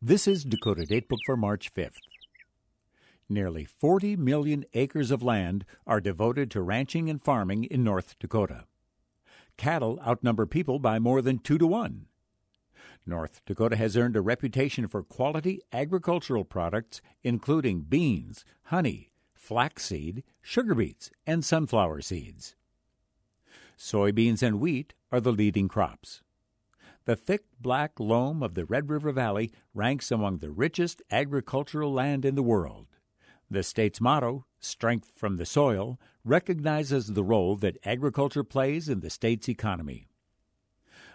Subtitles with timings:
[0.00, 1.98] This is Dakota Datebook for March 5th.
[3.28, 8.66] Nearly 40 million acres of land are devoted to ranching and farming in North Dakota.
[9.56, 12.06] Cattle outnumber people by more than two to one.
[13.04, 20.76] North Dakota has earned a reputation for quality agricultural products, including beans, honey, flaxseed, sugar
[20.76, 22.54] beets, and sunflower seeds.
[23.76, 26.22] Soybeans and wheat are the leading crops.
[27.08, 32.26] The thick black loam of the Red River Valley ranks among the richest agricultural land
[32.26, 32.88] in the world.
[33.50, 39.08] The state's motto, Strength from the Soil, recognizes the role that agriculture plays in the
[39.08, 40.06] state's economy.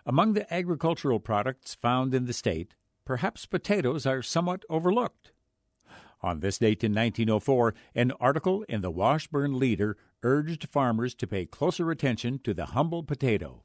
[0.03, 2.73] Among the agricultural products found in the state,
[3.05, 5.31] perhaps potatoes are somewhat overlooked.
[6.23, 11.45] On this date in 1904, an article in the Washburn Leader urged farmers to pay
[11.45, 13.63] closer attention to the humble potato.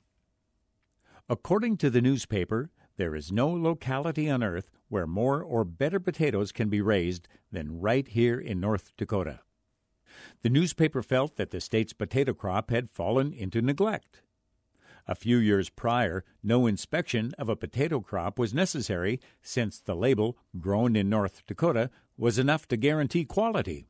[1.30, 6.52] According to the newspaper, there is no locality on earth where more or better potatoes
[6.52, 9.40] can be raised than right here in North Dakota.
[10.42, 14.22] The newspaper felt that the state's potato crop had fallen into neglect.
[15.06, 20.38] A few years prior, no inspection of a potato crop was necessary since the label,
[20.58, 23.86] grown in North Dakota, was enough to guarantee quality.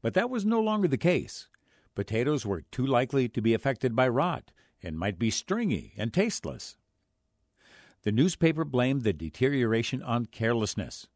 [0.00, 1.48] But that was no longer the case.
[1.94, 6.76] Potatoes were too likely to be affected by rot, and might be stringy and tasteless.
[8.02, 11.06] The newspaper blamed the deterioration on carelessness.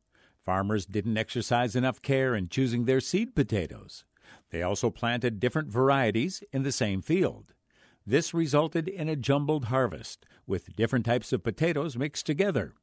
[0.45, 4.05] Farmers didn't exercise enough care in choosing their seed potatoes.
[4.51, 7.55] They also planted different varieties in the same field.
[8.07, 12.75] This resulted in a jumbled harvest, with different types of potatoes mixed together.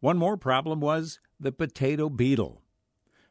[0.00, 2.62] One more problem was the potato beetle.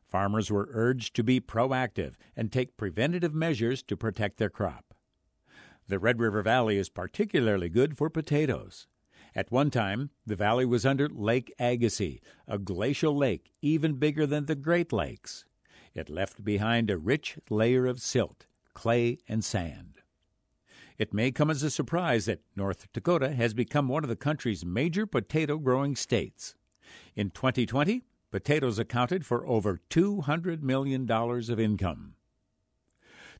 [0.07, 4.92] Farmers were urged to be proactive and take preventative measures to protect their crop.
[5.87, 8.87] The Red River Valley is particularly good for potatoes.
[9.35, 14.45] At one time, the valley was under Lake Agassiz, a glacial lake even bigger than
[14.45, 15.45] the Great Lakes.
[15.93, 20.01] It left behind a rich layer of silt, clay, and sand.
[20.97, 24.63] It may come as a surprise that North Dakota has become one of the country's
[24.63, 26.55] major potato growing states.
[27.15, 32.15] In 2020, potatoes accounted for over $200 million of income.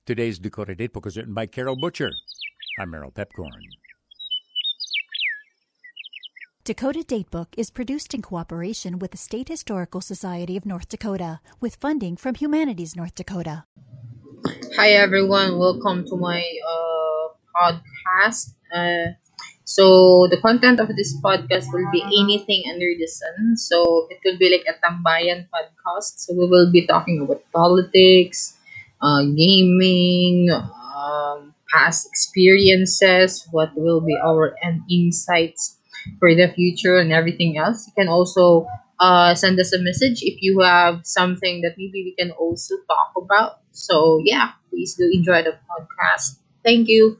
[0.06, 2.12] Today's Dakota Datebook is written by Carol Butcher.
[2.78, 3.64] I'm Merrill Piepkorn.
[6.66, 11.78] Dakota Datebook is produced in cooperation with the State Historical Society of North Dakota with
[11.78, 13.64] funding from Humanities North Dakota.
[14.76, 18.56] Hi everyone, welcome to my uh, podcast.
[18.76, 19.16] Uh,
[19.64, 23.56] so the content of this podcast will be anything under the sun.
[23.56, 26.20] So it will be like a Tambayan podcast.
[26.20, 28.58] So we will be talking about politics,
[29.04, 35.78] uh, gaming, um, past experiences, what will be our and insights
[36.20, 37.88] for the future and everything else.
[37.88, 38.68] You can also
[39.00, 43.12] uh, send us a message if you have something that maybe we can also talk
[43.18, 43.60] about.
[43.72, 46.40] So yeah, please do enjoy the podcast.
[46.64, 47.20] Thank you.